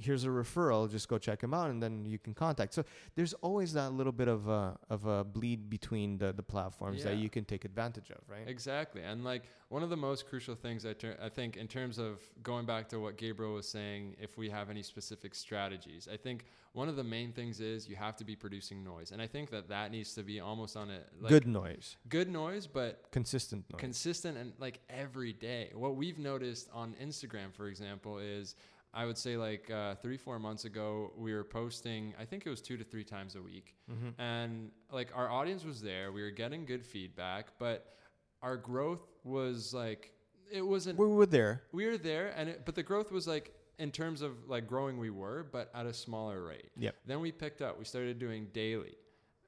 Here's 0.00 0.24
a 0.24 0.28
referral 0.28 0.90
just 0.90 1.08
go 1.08 1.18
check 1.18 1.42
him 1.42 1.54
out 1.54 1.70
and 1.70 1.82
then 1.82 2.04
you 2.04 2.18
can 2.18 2.34
contact 2.34 2.74
so 2.74 2.84
there's 3.14 3.32
always 3.34 3.72
that 3.72 3.92
little 3.92 4.12
bit 4.12 4.28
of 4.28 4.48
a 4.48 4.76
of 4.88 5.06
a 5.06 5.24
bleed 5.24 5.70
between 5.70 6.18
the 6.18 6.32
the 6.32 6.42
platforms 6.42 7.02
that 7.04 7.16
you 7.16 7.30
can 7.30 7.44
take 7.44 7.64
advantage 7.64 8.10
of 8.10 8.18
right 8.28 8.48
Exactly. 8.50 9.02
And 9.02 9.24
like 9.24 9.44
one 9.68 9.82
of 9.82 9.90
the 9.90 9.96
most 9.96 10.28
crucial 10.28 10.54
things 10.54 10.84
I, 10.84 10.92
ter- 10.92 11.16
I 11.22 11.28
think 11.28 11.56
in 11.56 11.68
terms 11.68 11.98
of 11.98 12.18
going 12.42 12.66
back 12.66 12.88
to 12.88 12.98
what 12.98 13.16
Gabriel 13.16 13.54
was 13.54 13.68
saying, 13.68 14.16
if 14.20 14.36
we 14.36 14.50
have 14.50 14.68
any 14.70 14.82
specific 14.82 15.34
strategies, 15.34 16.08
I 16.12 16.16
think 16.16 16.46
one 16.72 16.88
of 16.88 16.96
the 16.96 17.04
main 17.04 17.32
things 17.32 17.60
is 17.60 17.88
you 17.88 17.96
have 17.96 18.16
to 18.16 18.24
be 18.24 18.36
producing 18.36 18.84
noise. 18.84 19.12
And 19.12 19.22
I 19.22 19.26
think 19.26 19.50
that 19.50 19.68
that 19.68 19.90
needs 19.90 20.14
to 20.14 20.22
be 20.22 20.40
almost 20.40 20.76
on 20.76 20.90
a 20.90 21.00
like, 21.20 21.30
good 21.30 21.46
noise 21.46 21.96
good 22.08 22.28
noise, 22.28 22.66
but 22.66 23.04
consistent 23.12 23.64
noise 23.70 23.80
consistent 23.80 24.36
and 24.36 24.52
like 24.58 24.80
every 24.90 25.32
day. 25.32 25.70
What 25.74 25.96
we've 25.96 26.18
noticed 26.18 26.68
on 26.72 26.94
Instagram, 27.02 27.54
for 27.54 27.68
example, 27.68 28.18
is 28.18 28.56
I 28.92 29.06
would 29.06 29.16
say 29.16 29.36
like 29.36 29.70
uh, 29.70 29.94
three, 29.96 30.16
four 30.16 30.38
months 30.38 30.64
ago, 30.64 31.12
we 31.16 31.32
were 31.32 31.44
posting, 31.44 32.14
I 32.18 32.24
think 32.24 32.44
it 32.44 32.50
was 32.50 32.60
two 32.60 32.76
to 32.76 32.84
three 32.84 33.04
times 33.04 33.36
a 33.36 33.42
week. 33.42 33.76
And 34.18 34.70
like 34.90 35.10
our 35.14 35.30
audience 35.30 35.64
was 35.64 35.80
there, 35.80 36.10
we 36.12 36.22
were 36.22 36.30
getting 36.30 36.64
good 36.64 36.84
feedback, 36.84 37.52
but 37.58 37.94
our 38.42 38.56
growth 38.56 39.06
was 39.24 39.72
like, 39.72 40.12
it 40.50 40.66
wasn't, 40.66 40.98
we 40.98 41.06
were 41.06 41.26
there 41.26 41.62
we 41.72 41.86
were 41.86 41.98
there, 41.98 42.34
and 42.36 42.48
it, 42.48 42.62
but 42.66 42.74
the 42.74 42.82
growth 42.82 43.12
was 43.12 43.28
like, 43.28 43.54
in 43.78 43.90
terms 43.90 44.20
of 44.20 44.32
like 44.48 44.66
growing, 44.66 44.98
we 44.98 45.10
were, 45.10 45.46
but 45.52 45.70
at 45.74 45.86
a 45.86 45.92
smaller 45.92 46.42
rate. 46.44 46.70
Yep. 46.76 46.96
Then 47.06 47.20
we 47.20 47.32
picked 47.32 47.62
up, 47.62 47.78
we 47.78 47.84
started 47.84 48.18
doing 48.18 48.48
daily. 48.52 48.96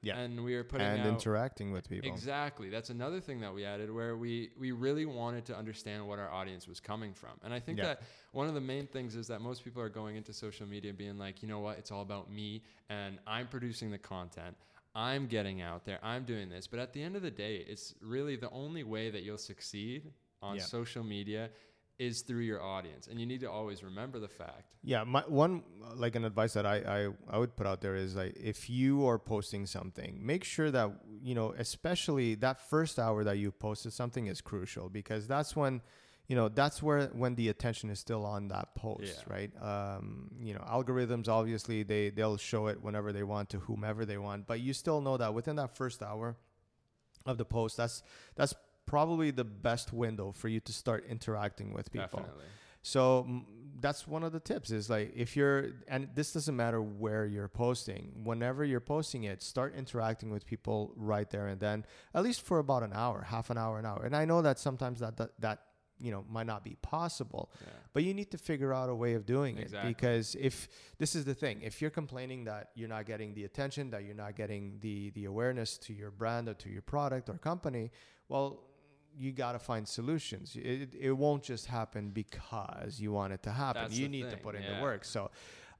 Yeah. 0.03 0.17
And 0.19 0.43
we 0.43 0.55
were 0.55 0.65
putting 0.65 0.85
and 0.85 1.01
out, 1.01 1.07
interacting 1.07 1.71
with 1.71 1.87
people 1.89 2.11
Exactly. 2.11 2.69
That's 2.69 2.89
another 2.89 3.21
thing 3.21 3.39
that 3.39 3.53
we 3.53 3.63
added 3.63 3.89
where 3.89 4.17
we 4.17 4.51
we 4.59 4.71
really 4.71 5.05
wanted 5.05 5.45
to 5.45 5.57
understand 5.57 6.05
what 6.07 6.19
our 6.19 6.29
audience 6.29 6.67
was 6.67 6.79
coming 6.81 7.13
from. 7.13 7.31
And 7.43 7.53
I 7.53 7.59
think 7.59 7.77
Yeah. 7.77 7.85
that 7.85 8.01
one 8.33 8.47
of 8.47 8.53
the 8.53 8.61
main 8.61 8.85
things 8.85 9.15
is 9.15 9.27
that 9.27 9.39
most 9.41 9.63
people 9.63 9.81
are 9.81 9.89
going 9.89 10.17
into 10.17 10.33
social 10.33 10.67
media 10.67 10.93
being 10.93 11.17
like, 11.17 11.41
you 11.41 11.47
know 11.47 11.59
what, 11.61 11.77
it's 11.77 11.89
all 11.91 12.01
about 12.01 12.29
me 12.29 12.63
and 12.89 13.17
I'm 13.25 13.47
producing 13.47 13.91
the 13.91 13.97
content. 13.97 14.55
I'm 14.93 15.25
getting 15.25 15.61
out 15.61 15.85
there. 15.85 15.99
I'm 16.03 16.23
doing 16.25 16.49
this. 16.49 16.67
But 16.67 16.79
at 16.79 16.93
the 16.93 17.01
end 17.01 17.15
of 17.15 17.21
the 17.23 17.31
day, 17.31 17.65
it's 17.67 17.95
really 18.01 18.35
the 18.35 18.49
only 18.51 18.83
way 18.83 19.09
that 19.09 19.23
you'll 19.23 19.37
succeed 19.39 20.11
on 20.41 20.57
Yeah. 20.57 20.63
social 20.63 21.03
media 21.03 21.49
is 21.99 22.21
through 22.21 22.41
your 22.41 22.61
audience, 22.61 23.07
and 23.07 23.19
you 23.19 23.25
need 23.25 23.41
to 23.41 23.49
always 23.51 23.83
remember 23.83 24.19
the 24.19 24.27
fact. 24.27 24.73
Yeah, 24.83 25.03
my 25.03 25.21
one 25.27 25.63
like 25.95 26.15
an 26.15 26.25
advice 26.25 26.53
that 26.53 26.65
I, 26.65 26.77
I 26.77 27.07
I 27.29 27.37
would 27.37 27.55
put 27.55 27.67
out 27.67 27.81
there 27.81 27.95
is 27.95 28.15
like 28.15 28.35
if 28.35 28.69
you 28.69 29.07
are 29.07 29.19
posting 29.19 29.65
something, 29.65 30.19
make 30.21 30.43
sure 30.43 30.71
that 30.71 30.91
you 31.21 31.35
know, 31.35 31.53
especially 31.57 32.35
that 32.35 32.69
first 32.69 32.99
hour 32.99 33.23
that 33.23 33.37
you 33.37 33.51
posted 33.51 33.93
something 33.93 34.27
is 34.27 34.41
crucial 34.41 34.89
because 34.89 35.27
that's 35.27 35.55
when 35.55 35.81
you 36.27 36.35
know 36.35 36.49
that's 36.49 36.81
where 36.81 37.07
when 37.07 37.35
the 37.35 37.49
attention 37.49 37.89
is 37.89 37.99
still 37.99 38.25
on 38.25 38.47
that 38.47 38.73
post 38.75 39.03
Yeah. 39.27 39.33
right 39.35 39.51
um, 39.61 40.31
you 40.41 40.53
know 40.53 40.61
algorithms 40.61 41.27
obviously 41.27 41.83
they 41.83 42.09
they'll 42.11 42.37
show 42.37 42.67
it 42.67 42.81
whenever 42.81 43.11
they 43.11 43.23
want 43.23 43.49
to 43.49 43.59
whomever 43.59 44.05
they 44.05 44.17
want 44.17 44.47
but 44.47 44.61
you 44.61 44.71
still 44.73 45.01
know 45.01 45.17
that 45.17 45.33
within 45.33 45.57
that 45.57 45.75
first 45.75 46.01
hour 46.01 46.37
of 47.25 47.37
the 47.37 47.43
post 47.43 47.75
that's 47.75 48.03
that's 48.35 48.53
probably 48.85 49.31
the 49.31 49.43
best 49.43 49.93
window 49.93 50.31
for 50.31 50.47
you 50.47 50.59
to 50.59 50.71
start 50.73 51.05
interacting 51.09 51.73
with 51.73 51.91
people 51.91 52.19
Definitely. 52.19 52.45
so 52.81 53.41
that's 53.79 54.07
one 54.07 54.23
of 54.23 54.31
the 54.31 54.39
tips 54.39 54.71
is 54.71 54.89
like 54.89 55.11
if 55.15 55.35
you're 55.35 55.71
and 55.87 56.07
this 56.15 56.31
doesn't 56.33 56.55
matter 56.55 56.81
where 56.81 57.25
you're 57.25 57.47
posting 57.47 58.11
whenever 58.23 58.63
you're 58.63 58.79
posting 58.79 59.23
it 59.23 59.41
start 59.41 59.73
interacting 59.75 60.29
with 60.31 60.45
people 60.45 60.93
right 60.95 61.29
there 61.29 61.47
and 61.47 61.59
then 61.59 61.85
at 62.13 62.23
least 62.23 62.41
for 62.41 62.59
about 62.59 62.83
an 62.83 62.91
hour 62.93 63.21
half 63.23 63.49
an 63.49 63.57
hour 63.57 63.79
an 63.79 63.85
hour 63.85 64.03
and 64.05 64.15
i 64.15 64.25
know 64.25 64.41
that 64.41 64.59
sometimes 64.59 64.99
that 64.99 65.17
that, 65.17 65.31
that 65.39 65.59
you 65.99 66.11
know 66.11 66.23
might 66.29 66.45
not 66.47 66.63
be 66.63 66.75
possible 66.81 67.51
Yeah. 67.61 67.67
but 67.93 68.03
you 68.03 68.13
need 68.13 68.31
to 68.31 68.37
figure 68.37 68.73
out 68.73 68.89
a 68.89 68.95
way 68.95 69.13
of 69.13 69.25
doing 69.25 69.57
Exactly. 69.57 69.91
it 69.91 69.95
because 69.95 70.35
if 70.39 70.67
this 70.97 71.15
is 71.15 71.23
the 71.25 71.33
thing 71.33 71.61
if 71.61 71.81
you're 71.81 71.91
complaining 71.91 72.45
that 72.45 72.69
you're 72.75 72.89
not 72.89 73.05
getting 73.05 73.33
the 73.33 73.43
attention 73.45 73.89
that 73.91 74.03
you're 74.03 74.15
not 74.25 74.35
getting 74.35 74.77
the 74.81 75.11
the 75.11 75.25
awareness 75.25 75.77
to 75.79 75.93
your 75.93 76.11
brand 76.11 76.47
or 76.49 76.53
to 76.55 76.69
your 76.69 76.81
product 76.81 77.29
or 77.29 77.37
company 77.37 77.91
well 78.29 78.59
you 79.17 79.31
got 79.31 79.53
to 79.53 79.59
find 79.59 79.87
solutions. 79.87 80.55
It, 80.55 80.93
it 80.99 81.11
won't 81.11 81.43
just 81.43 81.67
happen 81.67 82.09
because 82.09 82.99
you 82.99 83.11
want 83.11 83.33
it 83.33 83.43
to 83.43 83.51
happen. 83.51 83.83
That's 83.83 83.97
you 83.97 84.09
need 84.09 84.29
to 84.29 84.37
put 84.37 84.55
in 84.55 84.63
yeah. 84.63 84.77
the 84.77 84.81
work. 84.81 85.05
So 85.05 85.31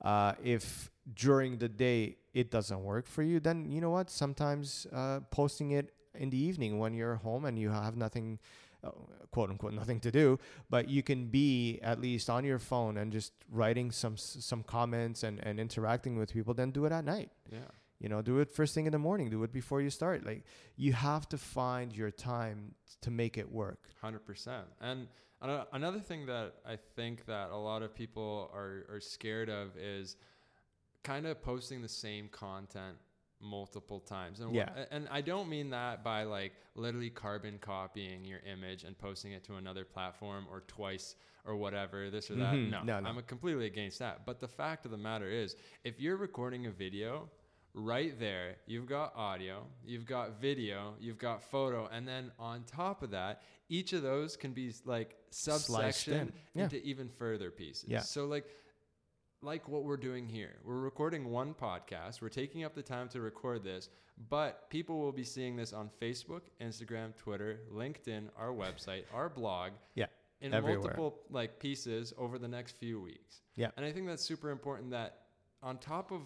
uh, 0.02 0.34
if 0.44 0.92
during 1.14 1.58
the 1.58 1.70
day 1.70 2.18
it 2.34 2.50
doesn't 2.50 2.82
work 2.82 3.06
for 3.06 3.24
you 3.24 3.40
then 3.40 3.70
you 3.70 3.82
know 3.82 3.90
what? 3.90 4.10
Sometimes 4.10 4.88
uh, 4.94 5.20
posting 5.32 5.72
it 5.72 5.94
in 6.16 6.30
the 6.30 6.38
evening 6.38 6.80
when 6.80 6.94
you're 6.94 7.16
home 7.16 7.46
and 7.46 7.58
you 7.58 7.70
have 7.70 7.98
nothing 7.98 8.40
uh, 8.84 8.92
quote 9.32 9.50
unquote 9.50 9.74
nothing 9.74 10.00
to 10.00 10.12
do 10.12 10.38
but 10.70 10.88
you 10.90 11.02
can 11.02 11.28
be 11.28 11.80
at 11.82 12.00
least 12.00 12.30
on 12.30 12.44
your 12.44 12.60
phone 12.60 12.98
and 12.98 13.12
just 13.12 13.32
writing 13.50 13.92
some 13.92 14.16
some 14.18 14.62
comments 14.64 15.24
and, 15.24 15.40
and 15.44 15.60
interacting 15.60 16.18
with 16.18 16.32
people 16.32 16.54
then 16.54 16.72
do 16.72 16.86
it 16.86 16.92
at 16.92 17.04
night. 17.04 17.30
Yeah. 17.52 17.60
You 18.04 18.10
know 18.10 18.22
do 18.22 18.40
it 18.40 18.52
first 18.52 18.76
thing 18.76 18.86
in 18.86 18.92
the 18.92 19.00
morning 19.10 19.30
do 19.30 19.42
it 19.44 19.52
before 19.52 19.82
you 19.82 19.90
start 19.90 20.26
like 20.26 20.44
you 20.76 20.92
have 20.94 21.28
to 21.30 21.38
find 21.38 21.96
your 21.96 22.12
time 22.12 22.76
to 23.02 23.10
make 23.10 23.38
it 23.44 23.50
work 23.52 23.80
Hundred 24.02 24.26
percent. 24.26 24.68
And 24.82 25.08
ano- 25.42 25.66
another 25.72 26.00
thing 26.10 26.26
that 26.28 26.56
I 26.66 26.76
think 26.98 27.26
that 27.26 27.50
a 27.50 27.58
lot 27.70 27.82
of 27.82 27.96
people 27.96 28.52
are 28.54 28.86
are 28.94 29.00
scared 29.00 29.50
of 29.50 29.66
is 29.78 30.18
kind 31.04 31.26
of 31.26 31.42
posting 31.42 31.82
the 31.82 31.88
same 32.06 32.28
content 32.30 32.98
multiple 33.40 34.00
times. 34.00 34.40
And 34.40 34.52
wh- 34.52 34.56
Yeah. 34.56 34.86
and 34.92 35.08
I 35.10 35.22
don't 35.22 35.50
mean 35.50 35.70
that 35.72 36.04
by 36.04 36.24
like 36.24 36.54
literally 36.76 37.10
carbon 37.10 37.60
copying 37.60 38.24
your 38.26 38.40
image 38.40 38.84
and 38.86 38.98
posting 38.98 39.32
it 39.34 39.44
to 39.46 39.56
another 39.56 39.84
platform 39.86 40.46
or 40.50 40.62
twice 40.62 41.16
or 41.46 41.56
whatever, 41.58 42.10
this 42.10 42.32
or 42.32 42.36
that. 42.36 42.54
Mhm. 42.56 42.70
No, 42.70 42.84
No, 42.84 43.00
no. 43.02 43.10
I'm 43.10 43.22
completely 43.24 43.66
against 43.66 44.00
that. 44.00 44.26
But 44.26 44.40
the 44.40 44.48
fact 44.48 44.86
of 44.86 44.92
the 44.92 44.98
matter 44.98 45.30
is, 45.30 45.56
if 45.84 46.00
you're 46.00 46.16
recording 46.16 46.68
a 46.68 46.72
video, 46.72 47.30
right 47.74 48.18
there, 48.20 48.56
you've 48.66 48.86
got 48.86 49.14
audio, 49.16 49.66
you've 49.86 50.06
got 50.06 50.40
video, 50.40 50.94
you've 51.00 51.18
got 51.18 51.44
photo, 51.44 51.90
and 51.92 52.08
then 52.08 52.32
on 52.38 52.64
top 52.64 53.04
of 53.04 53.12
that, 53.12 53.42
each 53.70 53.94
of 53.94 54.02
those 54.02 54.36
can 54.36 54.54
be 54.54 54.74
like 54.86 55.16
subsection 55.32 56.14
in. 56.14 56.34
Yeah. 56.54 56.64
into 56.64 56.84
even 56.84 57.10
further 57.10 57.50
pieces. 57.52 57.86
Yeah. 57.88 58.02
So 58.02 58.26
like 58.26 58.46
like 59.42 59.68
what 59.68 59.84
we're 59.84 59.98
doing 59.98 60.28
here. 60.28 60.56
We're 60.64 60.80
recording 60.80 61.30
one 61.30 61.54
podcast. 61.54 62.22
We're 62.22 62.30
taking 62.30 62.64
up 62.64 62.76
the 62.76 62.82
time 62.82 63.10
to 63.10 63.20
record 63.20 63.64
this, 63.64 63.90
but 64.30 64.70
people 64.70 65.00
will 65.00 65.12
be 65.12 65.26
seeing 65.26 65.58
this 65.58 65.74
on 65.74 65.90
Facebook, 66.02 66.44
Instagram, 66.62 67.14
Twitter, 67.18 67.60
LinkedIn, 67.74 68.30
our 68.38 68.54
website, 68.54 69.04
our 69.14 69.28
blog, 69.28 69.72
yeah 69.96 70.06
in 70.44 70.54
Everywhere. 70.54 70.80
multiple 70.80 71.20
like 71.32 71.58
pieces 71.58 72.14
over 72.18 72.38
the 72.38 72.48
next 72.48 72.78
few 72.78 73.02
weeks. 73.02 73.42
Yeah. 73.56 73.70
And 73.78 73.86
I 73.86 73.92
think 73.92 74.08
that's 74.08 74.24
super 74.24 74.52
important 74.52 74.92
that 74.92 75.20
on 75.64 75.78
top 75.78 76.12
of 76.12 76.22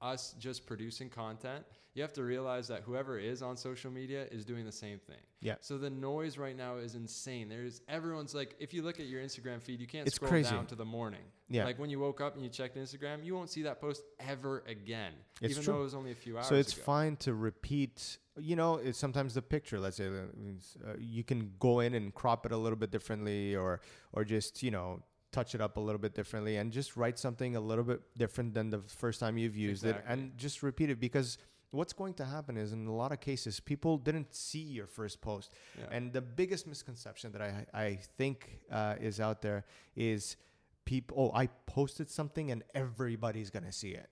us 0.00 0.34
just 0.38 0.66
producing 0.66 1.08
content, 1.08 1.64
you 1.94 2.02
have 2.02 2.12
to 2.12 2.22
realize 2.22 2.68
that 2.68 2.82
whoever 2.82 3.18
is 3.18 3.42
on 3.42 3.56
social 3.56 3.90
media 3.90 4.26
is 4.30 4.44
doing 4.44 4.64
the 4.64 4.72
same 4.72 4.98
thing. 4.98 5.16
Yeah. 5.40 5.56
So 5.60 5.76
the 5.76 5.90
noise 5.90 6.38
right 6.38 6.56
now 6.56 6.76
is 6.76 6.94
insane. 6.94 7.48
There's 7.48 7.80
everyone's 7.88 8.34
like 8.34 8.54
if 8.60 8.72
you 8.72 8.82
look 8.82 9.00
at 9.00 9.06
your 9.06 9.20
Instagram 9.22 9.60
feed, 9.60 9.80
you 9.80 9.86
can't 9.86 10.06
It's 10.06 10.16
scroll 10.16 10.30
crazy. 10.30 10.50
down 10.50 10.66
to 10.66 10.76
the 10.76 10.84
morning. 10.84 11.20
Yeah. 11.48 11.64
Like 11.64 11.78
when 11.78 11.90
you 11.90 11.98
woke 11.98 12.20
up 12.20 12.34
and 12.34 12.44
you 12.44 12.48
checked 12.50 12.76
Instagram, 12.76 13.24
you 13.24 13.34
won't 13.34 13.50
see 13.50 13.62
that 13.62 13.80
post 13.80 14.02
ever 14.20 14.62
again. 14.68 15.12
It's 15.42 15.52
even 15.52 15.64
true. 15.64 15.72
though 15.74 15.80
it 15.80 15.84
was 15.84 15.94
only 15.94 16.12
a 16.12 16.14
few 16.14 16.36
hours 16.38 16.46
so 16.46 16.54
it's 16.54 16.74
ago. 16.74 16.82
fine 16.82 17.16
to 17.16 17.34
repeat 17.34 18.18
you 18.38 18.54
know 18.56 18.76
it's 18.76 18.96
sometimes 18.98 19.34
the 19.34 19.42
picture 19.42 19.78
let's 19.80 19.96
say 19.96 20.06
uh, 20.06 20.88
uh, 20.88 20.94
you 20.98 21.22
can 21.24 21.50
go 21.58 21.80
in 21.80 21.94
and 21.94 22.14
crop 22.14 22.46
it 22.46 22.52
a 22.52 22.56
little 22.56 22.76
bit 22.78 22.90
differently 22.90 23.54
or 23.56 23.80
or 24.12 24.24
just 24.24 24.62
you 24.62 24.70
know 24.70 25.02
touch 25.32 25.54
it 25.54 25.60
up 25.60 25.76
a 25.76 25.80
little 25.80 26.00
bit 26.00 26.14
differently 26.14 26.56
and 26.56 26.72
just 26.72 26.96
write 26.96 27.18
something 27.18 27.56
a 27.56 27.60
little 27.60 27.84
bit 27.84 28.00
different 28.18 28.52
than 28.54 28.70
the 28.70 28.80
first 28.88 29.20
time 29.20 29.38
you've 29.38 29.56
used 29.56 29.84
it 29.84 29.96
and 30.08 30.36
just 30.36 30.62
repeat 30.62 30.90
it 30.90 30.98
because 31.00 31.38
what's 31.70 31.92
going 31.92 32.14
to 32.14 32.24
happen 32.24 32.56
is 32.56 32.72
in 32.72 32.86
a 32.88 32.92
lot 32.94 33.12
of 33.12 33.20
cases 33.20 33.60
people 33.60 33.96
didn't 33.96 34.34
see 34.34 34.58
your 34.78 34.86
first 34.88 35.20
post 35.20 35.52
Yeah. 35.78 35.84
and 35.92 36.12
the 36.12 36.20
biggest 36.20 36.66
misconception 36.66 37.30
that 37.32 37.42
i 37.42 37.64
i 37.72 37.98
think 38.18 38.60
uh, 38.72 38.96
is 39.00 39.20
out 39.20 39.40
there 39.40 39.64
is 39.94 40.36
people 40.84 41.16
oh 41.16 41.38
i 41.38 41.46
posted 41.66 42.10
something 42.10 42.50
and 42.50 42.64
everybody's 42.74 43.50
gonna 43.50 43.70
see 43.72 43.90
it 43.90 44.08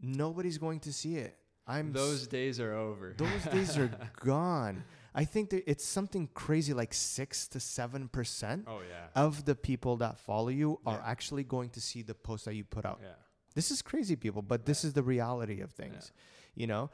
nobody's 0.00 0.58
going 0.58 0.78
to 0.80 0.92
see 0.92 1.16
it 1.16 1.36
i'm 1.66 1.88
s- 1.88 1.94
those 1.94 2.26
days 2.28 2.60
are 2.60 2.72
over. 2.74 3.14
those 3.18 3.44
days 3.52 3.76
are 3.78 3.90
gone. 4.20 4.84
I 5.14 5.24
think 5.24 5.50
that 5.50 5.68
it's 5.70 5.84
something 5.84 6.28
crazy 6.34 6.72
like 6.72 6.94
six 6.94 7.46
to 7.48 7.60
seven 7.60 8.08
percent 8.08 8.64
oh 8.66 8.80
yeah. 8.88 9.08
of 9.14 9.44
the 9.44 9.54
people 9.54 9.96
that 9.98 10.18
follow 10.18 10.48
you 10.48 10.80
are 10.86 10.94
Yeah. 10.96 11.10
actually 11.10 11.44
going 11.44 11.70
to 11.70 11.80
see 11.80 12.02
the 12.02 12.14
post 12.14 12.44
that 12.46 12.54
you 12.54 12.64
put 12.64 12.84
out. 12.86 12.98
yeah. 13.02 13.14
This 13.54 13.70
is 13.70 13.82
crazy, 13.82 14.16
people, 14.16 14.40
but 14.40 14.64
this 14.64 14.82
is 14.84 14.94
the 14.94 15.02
reality 15.02 15.60
of 15.60 15.70
things. 15.72 16.12
You 16.54 16.66
know, 16.66 16.90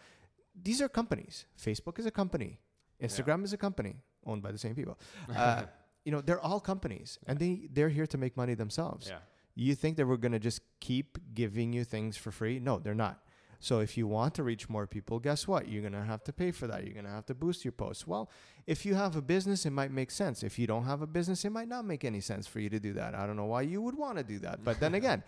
these 0.60 0.82
are 0.82 0.88
companies. 0.88 1.46
Facebook 1.56 1.98
is 2.00 2.06
a 2.06 2.10
company. 2.10 2.58
Instagram 3.00 3.44
is 3.44 3.52
a 3.52 3.56
company 3.56 3.94
owned 4.26 4.42
by 4.42 4.50
the 4.50 4.58
same 4.58 4.75
people. 4.75 4.98
Uh, 5.37 5.66
you 6.04 6.10
know, 6.12 6.20
they're 6.20 6.40
all 6.40 6.58
companies, 6.58 7.18
and 7.26 7.38
they 7.38 7.68
they're 7.72 7.90
here 7.90 8.06
to 8.06 8.18
make 8.18 8.37
money 8.37 8.54
themselves. 8.54 9.08
Yeah. 9.08 9.18
You 9.54 9.75
think 9.75 9.96
that 9.98 10.06
we're 10.06 10.16
going 10.16 10.32
to 10.32 10.38
just 10.38 10.60
keep 10.80 11.18
giving 11.34 11.72
you 11.72 11.84
things 11.84 12.16
for 12.16 12.30
free? 12.30 12.58
No, 12.60 12.78
they're 12.78 12.94
not. 12.94 13.22
So 13.60 13.80
if 13.80 13.96
you 13.96 14.06
want 14.06 14.34
to 14.34 14.42
reach 14.42 14.68
more 14.68 14.86
people, 14.86 15.18
guess 15.18 15.48
what? 15.48 15.68
You're 15.68 15.82
going 15.82 15.92
to 15.92 16.04
have 16.04 16.22
to 16.24 16.32
pay 16.32 16.52
for 16.52 16.66
that. 16.68 16.84
You're 16.84 16.94
going 16.94 17.06
to 17.06 17.10
have 17.10 17.26
to 17.26 17.34
boost 17.34 17.64
your 17.64 17.72
posts. 17.72 18.06
Well, 18.06 18.30
if 18.66 18.86
you 18.86 18.94
have 18.94 19.16
a 19.16 19.22
business, 19.22 19.66
it 19.66 19.70
might 19.70 19.90
make 19.90 20.10
sense. 20.10 20.42
If 20.42 20.58
you 20.58 20.66
don't 20.66 20.84
have 20.84 21.02
a 21.02 21.06
business, 21.06 21.44
it 21.44 21.50
might 21.50 21.68
not 21.68 21.84
make 21.84 22.04
any 22.04 22.20
sense 22.20 22.46
for 22.46 22.60
you 22.60 22.70
to 22.70 22.78
do 22.78 22.92
that. 22.92 23.14
I 23.14 23.26
don't 23.26 23.36
know 23.36 23.46
why 23.46 23.62
you 23.62 23.82
would 23.82 23.96
want 23.96 24.18
to 24.18 24.24
do 24.24 24.38
that. 24.40 24.62
But 24.62 24.78
then 24.78 24.94
again, 25.02 25.24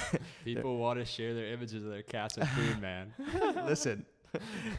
People 0.44 0.78
want 0.78 0.98
to 0.98 1.04
share 1.04 1.34
their 1.34 1.46
images 1.46 1.84
of 1.84 1.90
their 1.90 2.02
cats 2.02 2.36
and 2.36 2.48
food, 2.48 2.80
man. 2.80 3.12
listen, 3.66 4.04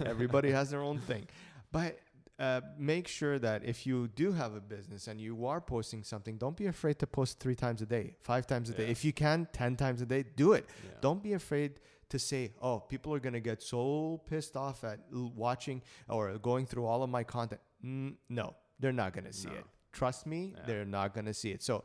everybody 0.06 0.52
has 0.52 0.70
their 0.70 0.82
own 0.82 1.00
thing. 1.00 1.28
But 1.72 2.00
uh, 2.40 2.62
make 2.78 3.08
sure 3.08 3.40
that 3.40 3.64
if 3.64 3.86
you 3.86 4.08
do 4.10 4.32
have 4.32 4.56
a 4.56 4.60
business 4.60 5.08
and 5.08 5.20
you 5.20 5.46
are 5.46 5.62
posting 5.62 6.04
something, 6.04 6.38
don't 6.38 6.58
be 6.58 6.68
afraid 6.68 7.00
to 7.00 7.08
post 7.08 7.40
three 7.40 7.56
times 7.56 7.82
a 7.82 7.86
day, 7.86 8.16
five 8.22 8.48
times 8.48 8.70
a 8.70 8.74
day. 8.74 8.90
If 8.90 9.06
you 9.06 9.14
can, 9.14 9.48
10 9.54 9.76
times 9.76 10.02
a 10.02 10.06
day, 10.06 10.24
do 10.36 10.54
it. 10.54 10.66
Yeah. 10.84 10.92
Don't 11.02 11.22
be 11.22 11.34
afraid 11.34 11.80
to 12.14 12.20
say, 12.20 12.42
oh, 12.62 12.78
people 12.80 13.14
are 13.16 13.20
going 13.28 13.34
to 13.42 13.46
get 13.52 13.60
so 13.62 14.22
pissed 14.30 14.56
off 14.56 14.84
at 14.92 15.00
watching 15.46 15.82
or 16.08 16.38
going 16.50 16.66
through 16.66 16.86
all 16.86 17.02
of 17.04 17.10
my 17.10 17.24
content. 17.24 17.62
Mm, 17.86 18.16
no, 18.30 18.56
they're 18.80 18.92
not 19.04 19.12
going 19.16 19.26
to 19.26 19.34
see 19.34 19.50
No. 19.50 19.56
it. 19.62 19.66
Trust 19.92 20.26
me, 20.26 20.40
Yeah. 20.56 20.64
they're 20.68 20.86
not 21.00 21.14
going 21.16 21.26
to 21.34 21.34
see 21.34 21.52
it. 21.56 21.62
So 21.70 21.84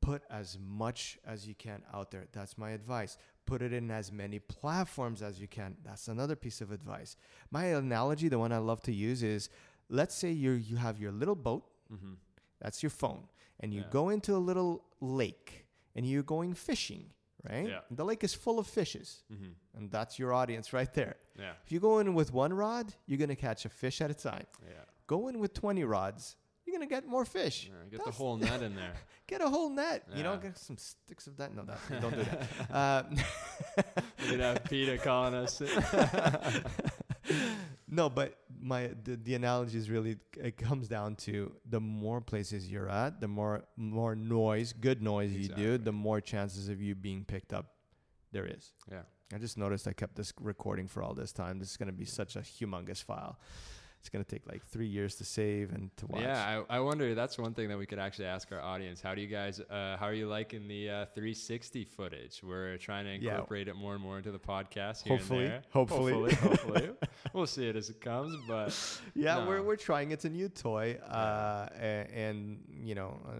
put 0.00 0.22
as 0.30 0.58
much 0.60 1.18
as 1.26 1.46
you 1.48 1.54
can 1.54 1.82
out 1.92 2.10
there. 2.12 2.26
That's 2.32 2.56
my 2.56 2.70
advice. 2.70 3.16
Put 3.46 3.62
it 3.62 3.72
in 3.72 3.90
as 3.90 4.12
many 4.12 4.38
platforms 4.38 5.22
as 5.22 5.40
you 5.40 5.48
can. 5.48 5.76
That's 5.84 6.08
another 6.08 6.36
piece 6.36 6.60
of 6.60 6.70
advice. 6.70 7.16
My 7.50 7.64
analogy, 7.66 8.28
the 8.28 8.38
one 8.38 8.52
I 8.52 8.58
love 8.58 8.80
to 8.82 8.92
use 8.92 9.22
is 9.22 9.48
let's 9.88 10.14
say 10.14 10.30
you 10.30 10.52
you 10.52 10.76
have 10.76 10.98
your 11.00 11.12
little 11.12 11.34
boat, 11.48 11.64
Mm-hmm. 11.92 12.14
that's 12.60 12.82
your 12.82 12.90
phone, 12.90 13.22
and 13.60 13.72
you 13.74 13.80
Yeah. 13.80 13.90
go 13.90 14.10
into 14.10 14.34
a 14.36 14.42
little 14.50 14.84
lake 15.00 15.66
and 15.94 16.04
you're 16.06 16.22
going 16.36 16.52
fishing, 16.54 17.04
right? 17.48 17.68
Yeah. 17.68 17.80
The 17.90 18.04
lake 18.04 18.24
is 18.24 18.32
full 18.34 18.58
of 18.58 18.66
fishes, 18.66 19.22
Mm-hmm. 19.32 19.52
and 19.78 19.90
that's 19.90 20.18
your 20.18 20.32
audience 20.32 20.72
right 20.72 20.92
there. 20.94 21.16
Yeah. 21.38 21.52
If 21.64 21.72
you 21.72 21.80
go 21.80 21.98
in 21.98 22.14
with 22.14 22.32
one 22.32 22.52
rod, 22.52 22.92
you're 23.06 23.18
going 23.18 23.28
to 23.28 23.36
catch 23.36 23.64
a 23.64 23.68
fish 23.68 24.00
at 24.00 24.10
a 24.10 24.14
time. 24.14 24.46
Yeah. 24.66 24.74
Go 25.06 25.28
in 25.28 25.38
with 25.38 25.52
20 25.54 25.84
rods, 25.84 26.36
you're 26.66 26.76
going 26.76 26.86
to 26.88 26.94
get 26.94 27.06
more 27.06 27.24
fish. 27.24 27.70
Yeah, 27.70 27.88
Get 27.90 28.04
the 28.04 28.10
whole 28.10 28.36
net 28.36 28.62
in 28.62 28.74
there. 28.74 28.92
Get 29.26 29.40
a 29.40 29.48
whole 29.48 29.70
net. 29.70 30.04
You 30.14 30.22
know, 30.22 30.32
Yeah. 30.34 30.40
get 30.48 30.58
some 30.58 30.76
sticks 30.78 31.26
of 31.26 31.36
that. 31.38 31.54
No, 31.54 31.62
that 31.64 31.78
don't 32.00 32.14
do 32.16 32.24
that. 32.24 32.70
Uh, 32.70 33.02
We'd 34.30 34.40
have 34.40 34.64
PETA 34.64 34.98
calling 34.98 35.34
us. 35.34 35.62
no, 37.88 38.08
but 38.10 38.36
my 38.60 38.90
the, 39.04 39.16
the 39.16 39.34
analogy 39.34 39.78
is 39.78 39.90
really 39.90 40.16
it 40.36 40.56
comes 40.56 40.88
down 40.88 41.16
to 41.16 41.52
the 41.68 41.80
more 41.80 42.20
places 42.20 42.70
you're 42.70 42.88
at, 42.88 43.20
the 43.20 43.28
more 43.28 43.64
more 43.76 44.14
noise, 44.14 44.72
good 44.72 45.02
noise 45.02 45.32
you 45.32 45.48
do, 45.48 45.78
the 45.78 45.92
more 45.92 46.20
chances 46.20 46.68
of 46.68 46.80
you 46.80 46.94
being 46.94 47.24
picked 47.24 47.52
up 47.52 47.74
there 48.32 48.46
is. 48.46 48.72
Yeah. 48.90 49.02
I 49.32 49.38
just 49.38 49.58
noticed 49.58 49.86
I 49.86 49.92
kept 49.92 50.16
this 50.16 50.32
recording 50.40 50.88
for 50.88 51.02
all 51.02 51.12
this 51.14 51.32
time. 51.32 51.58
This 51.58 51.70
is 51.70 51.76
going 51.76 51.88
to 51.88 51.92
be 51.92 52.06
such 52.06 52.36
a 52.36 52.40
humongous 52.40 53.02
file. 53.02 53.38
It's 54.00 54.08
going 54.08 54.24
to 54.24 54.30
take 54.30 54.46
like 54.50 54.64
three 54.66 54.86
years 54.86 55.16
to 55.16 55.24
save 55.24 55.72
and 55.72 55.94
to 55.98 56.06
watch. 56.06 56.22
Yeah, 56.22 56.62
I, 56.70 56.76
I 56.76 56.80
wonder. 56.80 57.14
That's 57.14 57.36
one 57.36 57.52
thing 57.52 57.68
that 57.68 57.76
we 57.76 57.84
could 57.84 57.98
actually 57.98 58.26
ask 58.26 58.50
our 58.52 58.60
audience. 58.60 59.00
How 59.02 59.14
do 59.14 59.20
you 59.20 59.26
guys? 59.26 59.60
Uh, 59.60 59.96
how 59.98 60.06
are 60.06 60.14
you 60.14 60.28
liking 60.28 60.68
the 60.68 60.88
uh, 60.88 61.06
360 61.14 61.84
footage? 61.84 62.40
We're 62.42 62.76
trying 62.78 63.04
to 63.06 63.16
Yeah. 63.22 63.32
incorporate 63.32 63.66
it 63.68 63.74
more 63.74 63.94
and 63.94 64.02
more 64.02 64.16
into 64.16 64.30
the 64.30 64.38
podcast. 64.38 65.02
Here 65.02 65.16
Hopefully, 65.16 65.44
and 65.44 65.52
there. 65.54 65.62
hopefully. 65.72 66.12
hopefully, 66.12 66.34
hopefully. 66.48 66.90
we'll 67.32 67.46
see 67.46 67.68
it 67.68 67.74
as 67.76 67.90
it 67.90 68.00
comes. 68.00 68.36
But 68.46 68.72
yeah, 69.14 69.38
No. 69.40 69.46
we're, 69.48 69.62
we're 69.62 69.76
trying. 69.76 70.12
It's 70.12 70.24
a 70.24 70.30
new 70.30 70.48
toy, 70.48 70.94
uh, 71.08 71.68
and, 71.76 72.08
and 72.10 72.58
you 72.82 72.94
know, 72.94 73.18
uh, 73.28 73.32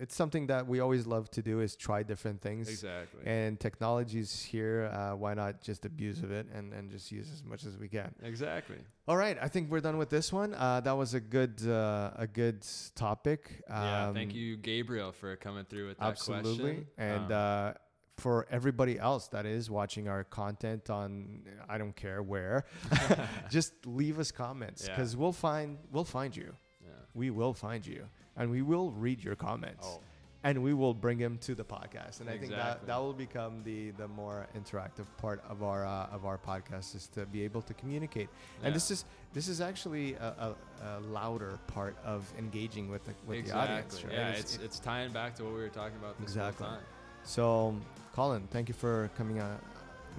it's 0.00 0.14
something 0.14 0.46
that 0.46 0.66
we 0.66 0.80
always 0.80 1.06
love 1.06 1.30
to 1.32 1.42
do 1.42 1.60
is 1.60 1.76
try 1.76 2.02
different 2.02 2.40
things. 2.40 2.68
exactly, 2.68 3.22
And 3.26 3.58
technology's 3.58 4.42
here. 4.42 4.90
Uh, 4.92 5.16
why 5.16 5.34
not 5.34 5.60
just 5.60 5.84
abuse 5.84 6.22
of 6.22 6.30
it 6.30 6.46
and, 6.54 6.72
and 6.72 6.90
just 6.90 7.10
use 7.12 7.28
as 7.32 7.42
much 7.44 7.64
as 7.64 7.76
we 7.76 7.88
can? 7.88 8.14
exactly. 8.22 8.78
All 9.06 9.16
right, 9.16 9.36
I 9.40 9.48
think 9.48 9.70
we're 9.70 9.80
done 9.80 9.98
with 9.98 10.10
this 10.10 10.32
one. 10.32 10.54
Uh, 10.54 10.80
that 10.80 10.96
was 10.96 11.14
a 11.14 11.20
good 11.20 11.66
uh, 11.66 12.10
a 12.16 12.26
good 12.26 12.64
topic. 12.94 13.62
yeah, 13.68 14.12
thank 14.12 14.30
Um, 14.32 14.36
you, 14.36 14.56
Gabriel, 14.56 15.12
for 15.12 15.34
coming 15.36 15.64
through 15.64 15.88
with 15.88 15.98
that 15.98 16.06
Absolutely, 16.08 16.74
question. 16.74 16.86
and 16.98 17.32
Um, 17.32 17.32
uh, 17.32 17.72
for 18.18 18.46
everybody 18.50 18.98
else 18.98 19.28
that 19.28 19.46
is 19.46 19.70
watching 19.70 20.08
our 20.08 20.24
content 20.24 20.90
on 20.90 21.42
I 21.68 21.78
don't 21.78 21.94
care 21.94 22.20
where, 22.22 22.64
just 23.50 23.72
leave 23.86 24.18
us 24.18 24.30
comments 24.32 24.82
Yeah. 24.86 24.96
because 24.96 25.16
we'll 25.16 25.32
find 25.32 25.78
we'll 25.92 26.04
find 26.18 26.36
you. 26.36 26.54
yeah. 26.84 26.90
We 27.14 27.30
will 27.30 27.54
find 27.54 27.86
you, 27.86 28.08
and 28.38 28.50
we 28.50 28.62
will 28.62 28.90
read 28.92 29.22
your 29.22 29.36
comments. 29.36 29.86
Oh, 29.86 30.00
and 30.44 30.62
we 30.62 30.72
will 30.72 30.94
bring 30.94 31.18
him 31.18 31.36
to 31.38 31.56
the 31.56 31.64
podcast. 31.64 32.20
And 32.20 32.30
I 32.30 32.38
think 32.38 32.52
that 32.52 32.86
that 32.86 32.96
will 32.98 33.12
become 33.12 33.62
the 33.64 33.90
the 33.90 34.06
more 34.06 34.46
interactive 34.56 35.06
part 35.18 35.42
of 35.48 35.64
our 35.64 35.84
uh, 35.84 36.06
of 36.16 36.24
our 36.24 36.38
podcast 36.38 36.94
is 36.94 37.08
to 37.08 37.26
be 37.26 37.42
able 37.42 37.60
to 37.62 37.74
communicate. 37.74 38.28
And 38.62 38.72
this 38.72 38.90
is 38.92 39.04
this 39.34 39.48
is 39.48 39.60
actually 39.60 40.14
a, 40.14 40.28
a, 40.48 40.54
a 40.86 41.00
louder 41.00 41.58
part 41.66 41.96
of 42.04 42.32
engaging 42.38 42.88
with 42.88 43.04
the 43.04 43.14
with 43.26 43.38
exactly. 43.40 43.66
the 43.66 43.72
audience. 43.74 44.04
Right? 44.04 44.12
Yeah, 44.14 44.28
It's- 44.28 44.54
it's 44.54 44.64
it's 44.64 44.78
tying 44.78 45.12
back 45.12 45.34
to 45.36 45.44
what 45.44 45.54
we 45.54 45.58
were 45.60 45.68
talking 45.70 45.98
about 45.98 46.16
this 46.20 46.28
Exactly. 46.30 46.66
whole 46.66 46.76
time. 46.76 46.84
so, 47.24 47.74
Colin, 48.14 48.46
thank 48.52 48.68
you 48.68 48.74
for 48.74 49.10
coming 49.18 49.40
out. 49.40 49.60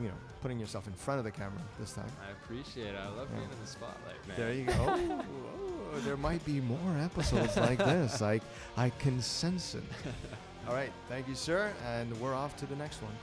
You 0.02 0.10
know, 0.10 0.20
putting 0.42 0.60
yourself 0.60 0.86
in 0.88 0.94
front 0.94 1.20
of 1.20 1.26
the 1.26 1.32
camera 1.32 1.62
this 1.80 1.94
time. 1.94 2.12
I 2.28 2.32
appreciate 2.32 2.88
it. 2.88 2.96
I 2.96 3.08
love 3.08 3.28
Yeah. 3.32 3.40
being 3.40 3.52
in 3.52 3.60
the 3.62 3.68
spotlight, 3.68 4.28
man. 4.28 4.38
There 4.38 4.54
you 4.54 4.66
go. 4.66 5.24
There 5.98 6.18
might 6.18 6.44
be 6.46 6.62
more 6.62 6.98
episodes 7.00 7.58
like 7.58 7.80
this. 7.80 8.22
I 8.22 8.40
I 8.78 8.90
can 8.92 9.22
sense 9.22 9.76
it. 9.76 9.84
All 10.68 10.74
right, 10.74 10.92
thank 11.08 11.28
you, 11.28 11.36
sir, 11.36 11.72
and 11.86 12.12
we're 12.20 12.36
off 12.36 12.56
to 12.58 12.66
the 12.66 12.76
next 12.76 13.02
one. 13.02 13.14